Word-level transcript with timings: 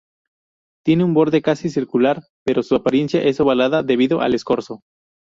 Tiene 0.83 1.03
un 1.03 1.13
borde 1.13 1.43
casi 1.43 1.69
circular, 1.69 2.23
pero 2.43 2.63
su 2.63 2.73
apariencia 2.73 3.21
es 3.21 3.39
ovalada 3.39 3.83
debido 3.83 4.21
al 4.21 4.33
escorzo. 4.33 4.81